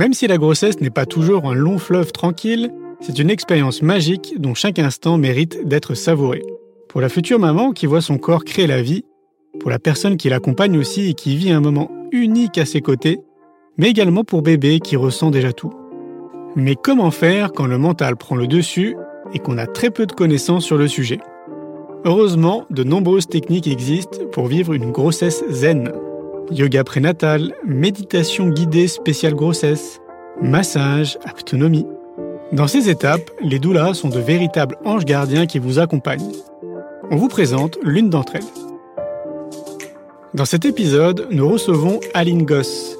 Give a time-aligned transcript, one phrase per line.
[0.00, 2.70] Même si la grossesse n'est pas toujours un long fleuve tranquille,
[3.02, 6.42] c'est une expérience magique dont chaque instant mérite d'être savouré.
[6.88, 9.04] Pour la future maman qui voit son corps créer la vie,
[9.60, 13.20] pour la personne qui l'accompagne aussi et qui vit un moment unique à ses côtés,
[13.76, 15.74] mais également pour bébé qui ressent déjà tout.
[16.56, 18.96] Mais comment faire quand le mental prend le dessus
[19.34, 21.20] et qu'on a très peu de connaissances sur le sujet?
[22.06, 25.92] Heureusement, de nombreuses techniques existent pour vivre une grossesse zen.
[26.50, 30.00] Yoga prénatal, méditation guidée spéciale grossesse,
[30.42, 31.86] massage, autonomie.
[32.52, 36.32] Dans ces étapes, les doulas sont de véritables anges gardiens qui vous accompagnent.
[37.12, 38.42] On vous présente l'une d'entre elles.
[40.34, 42.98] Dans cet épisode, nous recevons Aline Goss.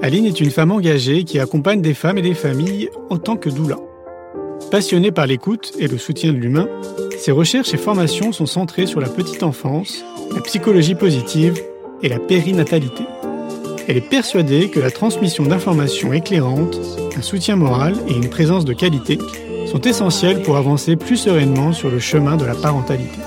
[0.00, 3.50] Aline est une femme engagée qui accompagne des femmes et des familles en tant que
[3.50, 3.78] doula.
[4.70, 6.68] Passionnée par l'écoute et le soutien de l'humain,
[7.18, 11.60] ses recherches et formations sont centrées sur la petite enfance, la psychologie positive
[12.02, 13.04] et la périnatalité.
[13.88, 16.78] Elle est persuadée que la transmission d'informations éclairantes,
[17.16, 19.18] un soutien moral et une présence de qualité
[19.66, 23.18] sont essentiels pour avancer plus sereinement sur le chemin de la parentalité.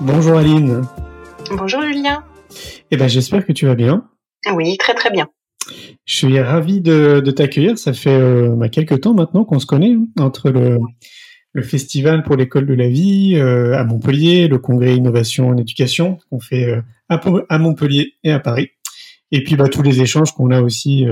[0.00, 0.82] Bonjour Aline.
[1.50, 2.24] Bonjour Julien.
[2.90, 4.08] Eh ben, j'espère que tu vas bien.
[4.54, 5.28] Oui, très très bien.
[6.06, 7.78] Je suis ravi de, t'accueillir.
[7.78, 10.78] Ça fait euh, bah, quelques temps maintenant qu'on se connaît hein, entre le,
[11.62, 16.40] festival pour l'école de la vie euh, à Montpellier, le congrès innovation en éducation qu'on
[16.40, 18.70] fait euh, à, Montpellier et à Paris,
[19.32, 21.06] et puis bah, tous les échanges qu'on a aussi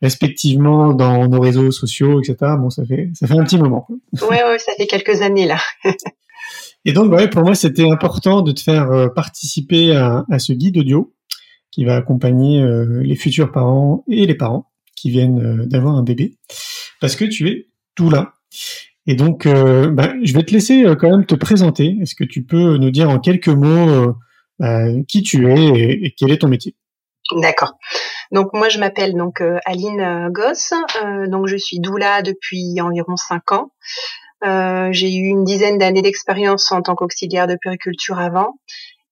[0.00, 2.36] respectivement dans nos réseaux sociaux, etc.
[2.58, 3.86] Bon, ça fait ça fait un petit moment.
[3.90, 5.58] Oui, ouais, ça fait quelques années là.
[6.84, 10.78] et donc, ouais, pour moi, c'était important de te faire participer à, à ce guide
[10.78, 11.12] audio
[11.70, 16.02] qui va accompagner euh, les futurs parents et les parents qui viennent euh, d'avoir un
[16.02, 16.36] bébé,
[17.00, 18.34] parce que tu es tout là.
[19.08, 21.96] Et donc, euh, bah, je vais te laisser quand même te présenter.
[22.00, 24.14] Est-ce que tu peux nous dire en quelques mots
[24.60, 26.76] bah, qui tu es et, quel est ton métier?
[27.32, 27.74] D'accord.
[28.30, 30.72] Donc moi je m'appelle donc Aline Goss.
[31.26, 33.70] donc je suis doula depuis environ cinq ans.
[34.92, 38.54] j'ai eu une dizaine d'années d'expérience en tant qu'auxiliaire de puriculture avant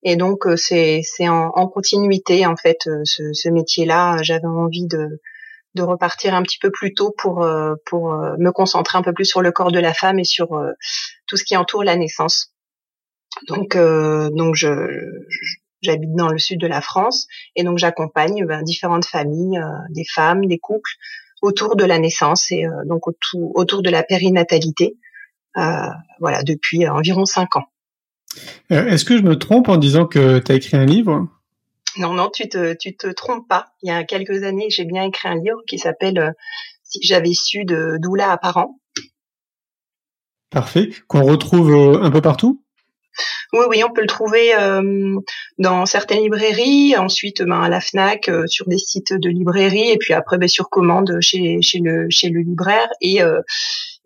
[0.07, 4.19] et donc euh, c'est c'est en, continuité en fait euh, ce, ce métier-là.
[4.23, 5.21] J'avais envie de
[5.77, 9.25] de repartir un petit peu plus tôt pour euh, pour me concentrer un peu plus
[9.25, 10.49] sur le corps de la femme et sur
[11.27, 12.53] tout ce qui entoure la naissance.
[13.49, 14.69] Donc donc je,
[15.83, 19.61] j'habite dans le sud de la France et donc j'accompagne ben, différentes familles,
[19.91, 20.91] des femmes, des couples
[21.43, 24.97] autour de la naissance et donc autour, autour de la périnatalité.
[25.55, 27.67] voilà depuis environ cinq ans.
[28.71, 31.29] Euh, est-ce que je me trompe en disant que tu as écrit un livre?
[31.99, 33.67] Non, non, tu te, tu te trompes pas.
[33.83, 36.31] Il y a quelques années, j'ai bien écrit un livre qui s'appelle euh,
[36.83, 38.79] Si j'avais su de doula à parents.
[40.51, 40.91] Parfait.
[41.09, 42.63] Qu'on retrouve euh, un peu partout?
[43.53, 44.53] Oui, oui, on peut le trouver
[45.57, 50.13] dans certaines librairies, ensuite ben, à la Fnac, sur des sites de librairie, et puis
[50.13, 52.89] après ben, sur commande chez, chez, le, chez le libraire.
[53.01, 53.23] Et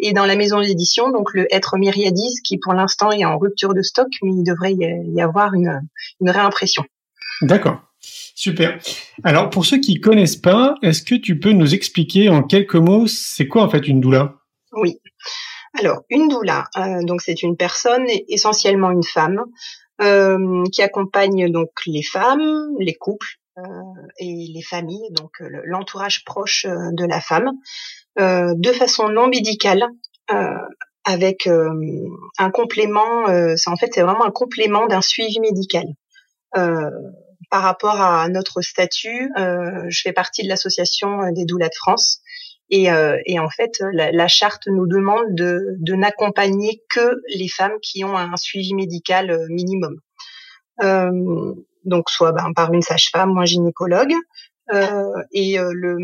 [0.03, 3.75] et dans la maison d'édition, donc le Être Myriadise, qui pour l'instant est en rupture
[3.75, 5.83] de stock, mais il devrait y avoir une,
[6.21, 6.85] une réimpression.
[7.43, 7.81] D'accord.
[8.01, 8.79] Super.
[9.25, 13.07] Alors pour ceux qui connaissent pas, est-ce que tu peux nous expliquer en quelques mots
[13.07, 14.37] c'est quoi en fait une doula?
[14.73, 15.01] Oui.
[15.79, 19.45] Alors une doula, euh, donc c'est une personne essentiellement une femme
[20.01, 23.63] euh, qui accompagne donc les femmes, les couples euh,
[24.19, 25.31] et les familles, donc
[25.65, 27.51] l'entourage proche de la femme
[28.19, 29.87] euh, de façon non médicale
[30.33, 30.59] euh,
[31.05, 31.71] avec euh,
[32.39, 33.27] un complément.
[33.57, 35.85] c'est en fait c'est vraiment un complément d'un suivi médical.
[37.51, 42.21] Par rapport à notre statut, je fais partie de l'association des doulas de France.
[42.71, 42.87] Et,
[43.27, 48.37] et, en fait, la, charte nous demande de, n'accompagner que les femmes qui ont un
[48.37, 49.97] suivi médical minimum.
[50.83, 54.15] Euh, donc soit ben, par une sage-femme ou un gynécologue.
[54.73, 55.97] Euh, et le,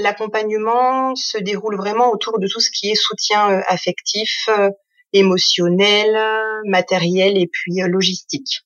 [0.00, 4.70] l'accompagnement se déroule vraiment autour de tout ce qui est soutien euh, affectif, euh,
[5.12, 6.18] émotionnel,
[6.64, 8.62] matériel et puis euh, logistique.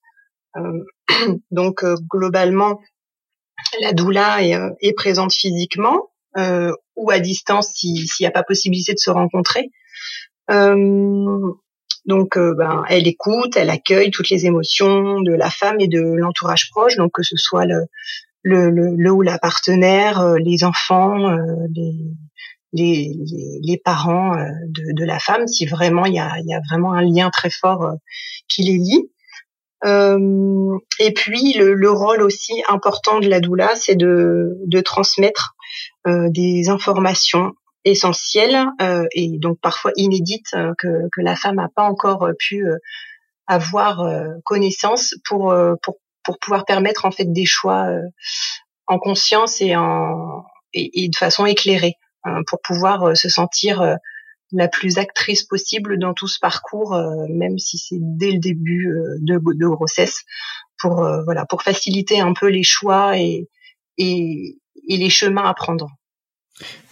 [1.50, 2.80] donc globalement,
[3.80, 6.10] la doula est, présente physiquement
[6.96, 9.70] ou à distance s'il n'y a pas possibilité de se rencontrer.
[10.48, 16.70] donc, ben, elle écoute, elle accueille toutes les émotions de la femme et de l'entourage
[16.70, 17.86] proche, donc que ce soit le,
[18.44, 21.96] le, le, ou la partenaire, euh, les enfants, euh, les,
[22.72, 23.16] les,
[23.62, 26.92] les, parents euh, de, de, la femme, si vraiment il y a, y a vraiment
[26.92, 27.94] un lien très fort
[28.48, 29.10] qui les lie.
[29.84, 35.54] Euh, et puis le, le, rôle aussi important de la doula, c'est de, de transmettre
[36.06, 37.52] euh, des informations
[37.84, 42.66] essentielles euh, et donc parfois inédites que, que la femme n'a pas encore pu
[43.46, 44.02] avoir
[44.44, 47.86] connaissance pour, pour pour pouvoir permettre en fait des choix
[48.86, 53.98] en conscience et en et, de façon éclairée hein, pour pouvoir se sentir
[54.54, 56.96] la plus actrice possible dans tout ce parcours,
[57.28, 58.88] même si c'est dès le début
[59.20, 60.22] de, de grossesse,
[60.80, 63.48] pour voilà pour faciliter un peu les choix et,
[63.98, 64.58] et,
[64.88, 65.88] et les chemins à prendre.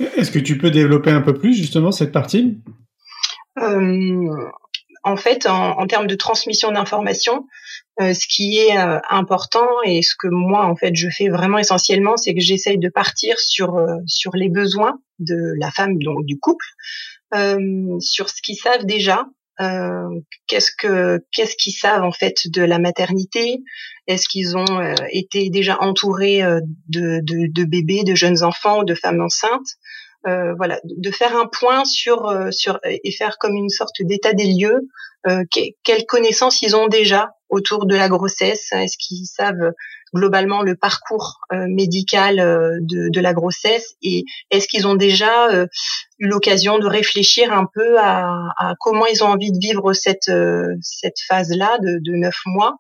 [0.01, 2.61] Est-ce que tu peux développer un peu plus justement cette partie?
[3.59, 4.51] Euh,
[5.05, 7.47] En fait, en, termes de transmission d'informations,
[8.01, 11.59] euh, ce qui est euh, important et ce que moi en fait je fais vraiment
[11.59, 16.39] essentiellement, c'est que j'essaye de partir sur sur les besoins de la femme donc du
[16.39, 16.67] couple,
[18.01, 19.27] sur ce qu'ils savent déjà,
[19.61, 20.09] euh,
[20.47, 23.63] qu'est-ce que qu'est-ce qu'ils savent en fait de la maternité?
[24.07, 28.83] Est-ce qu'ils ont euh, été déjà entourés euh, de, de, de, bébés, de jeunes enfants,
[28.83, 29.77] de femmes enceintes?
[30.25, 34.89] Voilà, de faire un point sur sur et faire comme une sorte d'état des lieux.
[35.83, 38.71] quelles connaissances ils ont déjà autour de la grossesse?
[38.71, 39.73] Est-ce qu'ils savent
[40.15, 45.51] globalement le parcours euh, médical euh, de, de, la grossesse et est-ce qu'ils ont déjà
[45.51, 45.67] euh,
[46.19, 50.31] eu l'occasion de réfléchir un peu à, à, comment ils ont envie de vivre cette
[50.81, 52.77] cette phase-là de, de neuf mois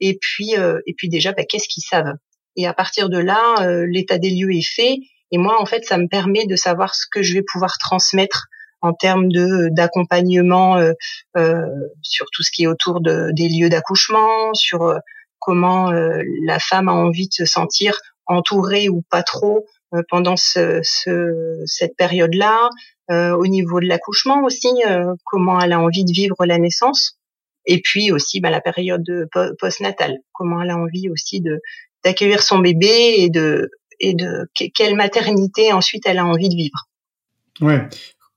[0.00, 2.14] et puis et puis déjà bah, qu'est-ce qu'ils savent?
[2.56, 4.98] Et à partir de là l'état des lieux est fait
[5.30, 8.46] et moi en fait ça me permet de savoir ce que je vais pouvoir transmettre
[8.80, 11.64] en termes de d'accompagnement euh,
[12.02, 14.94] sur tout ce qui est autour de, des lieux d'accouchement, sur
[15.38, 20.36] comment euh, la femme a envie de se sentir entourée ou pas trop euh, pendant
[20.36, 20.80] ce,
[21.64, 22.68] cette période-là,
[23.10, 24.68] euh, au niveau de l'accouchement aussi,
[25.24, 27.18] comment elle a envie de vivre la naissance,
[27.64, 31.60] et puis aussi bah, la période postnatale, comment elle a envie aussi de
[32.04, 36.86] d'accueillir son bébé et de et de quelle maternité ensuite elle a envie de vivre.
[37.60, 37.88] Ouais.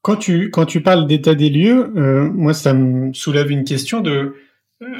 [0.01, 1.87] Quand tu quand tu parles d'état des lieux,
[2.33, 4.35] moi ça me soulève une question de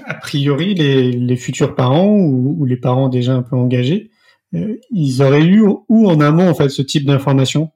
[0.05, 4.11] a priori, les, futurs parents ou, les parents déjà un peu engagés,
[4.53, 7.71] euh, ils auraient eu où en amont en fait ce type d'information?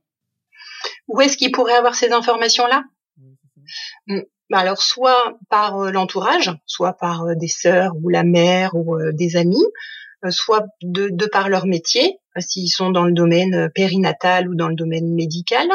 [1.08, 2.84] Où est-ce qu'ils pourraient avoir ces informations-là?
[4.50, 8.98] Bah, Alors soit par euh, l'entourage, soit par euh, des sœurs ou la mère ou
[9.14, 9.66] des amis,
[10.30, 14.76] soit de, de, par leur métier, s'ils sont dans le domaine périnatal ou dans le
[14.76, 15.68] domaine médical,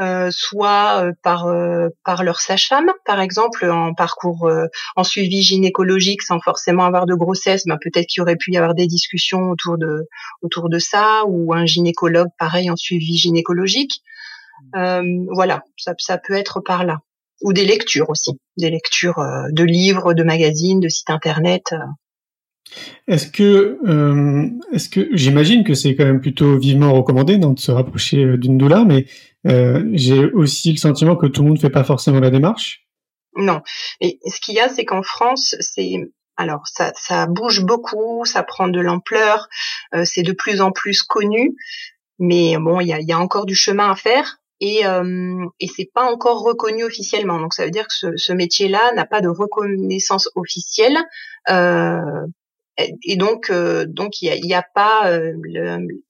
[0.00, 4.50] euh, soit euh, par euh, par leur sage-femme, par exemple en parcours
[4.96, 8.74] en suivi gynécologique sans forcément avoir de grossesse, ben peut-être qu'il aurait pu y avoir
[8.74, 10.08] des discussions autour de
[10.40, 14.02] autour de ça ou un gynécologue pareil en suivi gynécologique.
[14.74, 15.26] Mmh.
[15.30, 17.00] voilà, ça, ça peut être par là
[17.42, 21.74] ou des lectures aussi, des lectures de livres, de magazines, de sites internet.
[23.08, 27.70] Est-ce que, euh, est-ce que, j'imagine que c'est quand même plutôt vivement recommandé de se
[27.70, 29.06] rapprocher d'une doula, mais
[29.46, 32.86] euh, j'ai aussi le sentiment que tout le monde ne fait pas forcément la démarche.
[33.36, 33.62] Non.
[34.00, 38.42] Et ce qu'il y a, c'est qu'en France, c'est alors ça, ça bouge beaucoup, ça
[38.42, 39.48] prend de l'ampleur,
[39.94, 41.54] euh, c'est de plus en plus connu,
[42.18, 45.68] mais bon, il y a, y a, encore du chemin à faire et euh, et
[45.68, 47.40] c'est pas encore reconnu officiellement.
[47.40, 50.98] Donc ça veut dire que ce, ce métier-là n'a pas de reconnaissance officielle.
[51.50, 52.00] Euh,
[52.78, 55.32] et donc euh, donc il n'y a, a, pas euh,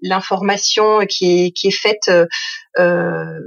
[0.00, 2.10] l'information qui est qui est faite
[2.78, 3.40] euh,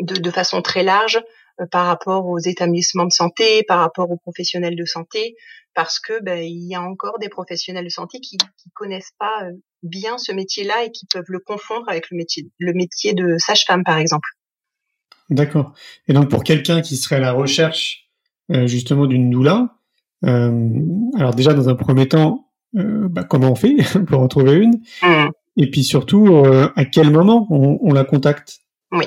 [0.00, 1.22] de, de, façon très large
[1.70, 5.36] par rapport aux établissements de santé, par rapport aux professionnels de santé,
[5.72, 9.48] parce que ben, il y a encore des professionnels de santé qui qui connaissent pas
[9.82, 13.84] bien ce métier-là et qui peuvent le confondre avec le métier le métier de sage-femme
[13.84, 14.28] par exemple.
[15.30, 15.72] D'accord.
[16.06, 18.10] Et donc pour quelqu'un qui serait à la recherche
[18.48, 19.75] justement d'une doula, euh,
[20.22, 22.46] alors déjà, dans un premier temps,
[22.76, 25.30] euh, bah, comment on fait pour en trouver une mmh.
[25.58, 28.58] Et puis surtout, euh, à quel moment on, la contacte?
[28.92, 29.06] Oui.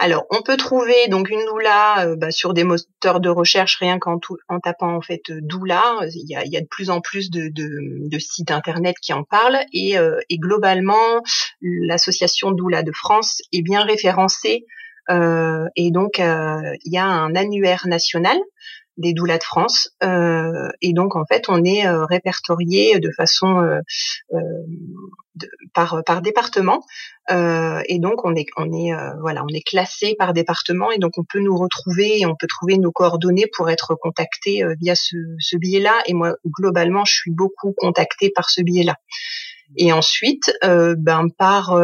[0.00, 4.18] Alors, on peut trouver donc une doula bah, sur des moteurs de recherche rien qu'en
[4.48, 6.00] en tapant en fait doula.
[6.12, 8.96] Il y a, il y a de plus en plus de, de, de, sites internet
[9.00, 9.94] qui en parlent et,
[10.28, 11.22] et globalement,
[11.62, 14.66] l'association doula de France est bien référencée
[15.08, 18.38] et donc il y a un annuaire national
[18.96, 19.90] des doulas de France.
[20.02, 23.80] Euh, et donc en fait, on est euh, répertorié de façon euh,
[25.74, 26.82] par par département.
[27.28, 31.24] Et donc on est on est voilà, on est classé par département et donc on
[31.24, 36.02] peut nous retrouver et on peut trouver nos coordonnées pour être contacté via ce, billet-là.
[36.06, 38.94] Et moi globalement, je suis beaucoup contactée par ce billet-là.
[39.76, 41.74] Et ensuite, ben par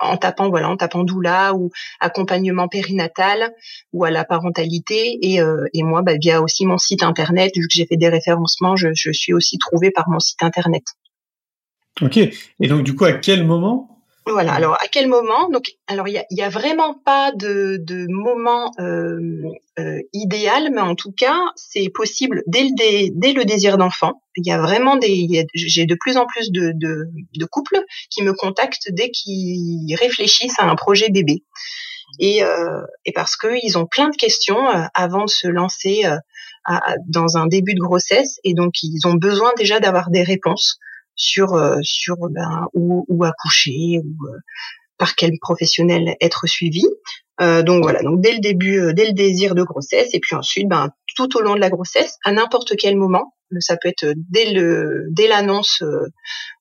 [0.00, 3.52] en tapant voilà en tapant doula ou accompagnement périnatal
[3.92, 5.18] ou à la parentalité.
[5.22, 8.08] Et, euh, et moi bah, via aussi mon site internet vu que j'ai fait des
[8.08, 10.84] référencements je, suis aussi trouvée par mon site internet.
[12.00, 12.16] Ok.
[12.16, 13.99] Et donc du coup à quel moment
[14.30, 14.54] Voilà.
[14.54, 18.06] Alors à quel moment Donc alors il y a, y a, vraiment pas de, de
[18.08, 19.18] moment euh,
[19.78, 24.22] euh, idéal, mais en tout cas c'est possible dès le dès, le désir d'enfant.
[24.36, 28.22] Il y a vraiment des j'ai de plus en plus de, de, de couples qui
[28.22, 31.42] me contactent dès qu'ils réfléchissent à un projet bébé.
[32.18, 36.16] Et, euh, et parce qu'ils ont plein de questions euh, avant de se lancer euh,
[36.64, 40.78] à, dans un début de grossesse, et donc ils ont besoin déjà d'avoir des réponses
[41.20, 44.38] sur euh, sur ben, où, accoucher ou euh,
[44.98, 46.82] par quel professionnel être suivi.
[47.40, 50.68] Euh, donc voilà, donc dès le début, dès le désir de grossesse, et puis ensuite,
[50.68, 54.50] ben, tout au long de la grossesse, à n'importe quel moment, ça peut être dès
[54.50, 55.82] le dès l'annonce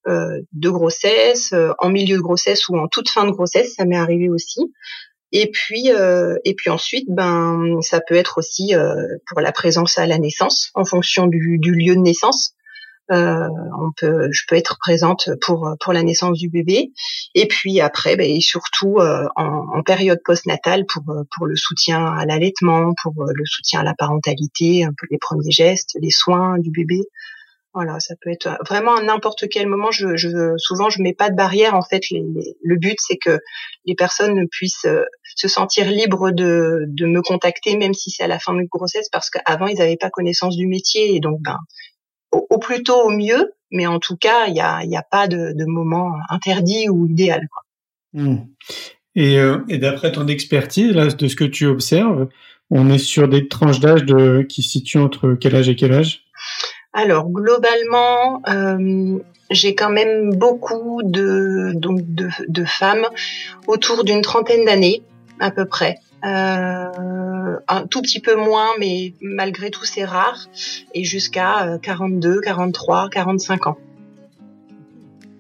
[0.08, 4.30] de grossesse, en milieu de grossesse ou en toute fin de grossesse, ça m'est arrivé
[4.30, 4.60] aussi.
[5.32, 8.74] Et puis et puis ensuite, ben ça peut être aussi
[9.28, 12.56] pour la présence à la naissance, en fonction du lieu de naissance.
[13.12, 13.48] Euh,
[13.80, 16.92] on peut, je peux être présente pour pour la naissance du bébé,
[17.34, 21.04] et puis après, ben, et surtout euh, en, en, période postnatale pour
[21.36, 25.52] pour le soutien à l'allaitement, pour le soutien à la parentalité, un peu les premiers
[25.52, 27.02] gestes, les soins du bébé.
[27.74, 29.92] Voilà, ça peut être vraiment à n'importe quel moment.
[29.92, 31.76] Je, je, souvent, je mets pas de barrière.
[31.76, 32.24] En fait, les,
[32.64, 33.40] le but, c'est que
[33.86, 34.88] les personnes puissent
[35.36, 39.08] se sentir libres de, de me contacter, même si c'est à la fin de grossesse,
[39.12, 41.16] parce qu'avant, ils n'avaient pas connaissance du métier.
[41.16, 41.60] Et donc, ben,
[42.32, 45.28] au, plus tôt au mieux, mais en tout cas, il n'y a, y a pas
[45.28, 47.48] de, de, moment interdit ou idéal.
[47.52, 47.64] Quoi.
[48.14, 48.38] Hmm.
[49.16, 52.28] Et, euh, et d'après ton expertise, là, de ce que tu observes,
[52.70, 55.94] on est sur des tranches d'âge de, qui se situent entre quel âge et quel
[55.94, 56.26] âge?
[56.94, 59.20] Alors, globalement, euh,
[59.52, 63.06] j'ai quand même beaucoup de, donc de, de femmes
[63.68, 65.02] autour d'une trentaine d'années,
[65.40, 65.98] à peu près.
[66.26, 70.48] Euh, un tout petit peu moins, mais malgré tout c'est rare,
[70.94, 73.78] et jusqu'à 42, 43, 45 ans.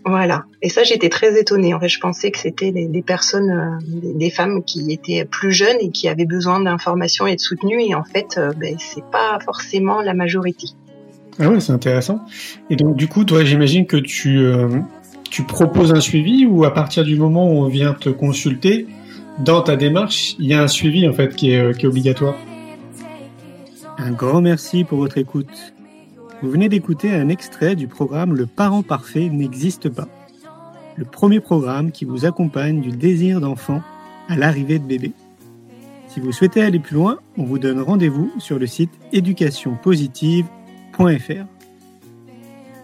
[0.05, 0.45] Voilà.
[0.61, 1.73] Et ça, j'étais très étonnée.
[1.73, 5.77] En fait, je pensais que c'était des, personnes, euh, des, femmes qui étaient plus jeunes
[5.81, 7.81] et qui avaient besoin d'informations et de soutenu.
[7.81, 10.67] Et en fait, euh, ben, c'est pas forcément la majorité.
[11.37, 12.21] Ah ouais, c'est intéressant.
[12.69, 14.41] Et donc, du coup, toi, j'imagine que tu,
[15.29, 18.87] tu proposes un suivi ou à partir du moment où on vient te consulter,
[19.39, 21.89] dans ta démarche, il y a un suivi en fait qui est, euh, qui est
[21.89, 22.35] obligatoire.
[23.97, 25.73] Un grand merci pour votre écoute.
[26.41, 30.07] Vous venez d'écouter un extrait du programme Le parent parfait n'existe pas.
[30.95, 33.81] Le premier programme qui vous accompagne du désir d'enfant
[34.27, 35.11] à l'arrivée de bébé.
[36.07, 41.45] Si vous souhaitez aller plus loin, on vous donne rendez-vous sur le site éducationpositive.fr.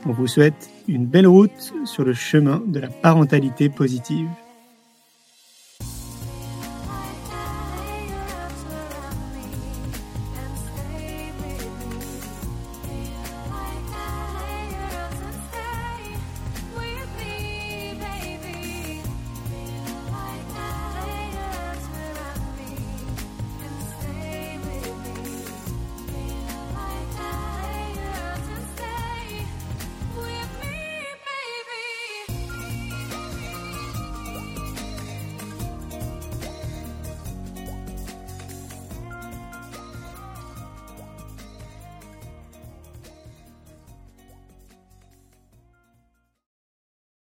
[0.05, 4.27] On vous souhaite une belle route sur le chemin de la parentalité positive.